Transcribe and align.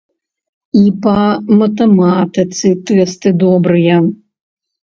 І 0.79 0.81
па 1.03 1.17
матэматыцы 1.59 2.73
тэсты 2.93 3.37
добрыя. 3.45 4.01